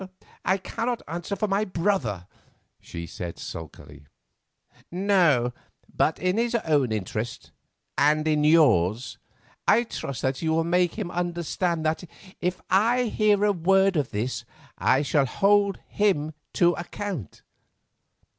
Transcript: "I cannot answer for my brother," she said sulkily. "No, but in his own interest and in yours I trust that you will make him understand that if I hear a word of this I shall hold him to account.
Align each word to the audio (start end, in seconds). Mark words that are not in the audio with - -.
"I 0.43 0.57
cannot 0.57 1.03
answer 1.07 1.35
for 1.35 1.47
my 1.47 1.63
brother," 1.63 2.25
she 2.79 3.05
said 3.05 3.37
sulkily. 3.37 4.07
"No, 4.89 5.53
but 5.95 6.17
in 6.17 6.37
his 6.37 6.55
own 6.55 6.91
interest 6.91 7.51
and 7.99 8.27
in 8.27 8.43
yours 8.43 9.19
I 9.67 9.83
trust 9.83 10.23
that 10.23 10.41
you 10.41 10.53
will 10.55 10.63
make 10.63 10.95
him 10.95 11.11
understand 11.11 11.85
that 11.85 12.03
if 12.41 12.61
I 12.67 13.03
hear 13.09 13.43
a 13.45 13.51
word 13.51 13.95
of 13.95 14.09
this 14.09 14.43
I 14.75 15.03
shall 15.03 15.27
hold 15.27 15.77
him 15.87 16.33
to 16.53 16.73
account. 16.73 17.43